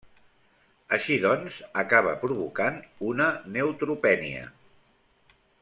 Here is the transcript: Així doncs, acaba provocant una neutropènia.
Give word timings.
Així 0.97 1.17
doncs, 1.25 1.59
acaba 1.83 2.15
provocant 2.25 2.81
una 3.13 3.31
neutropènia. 3.59 4.45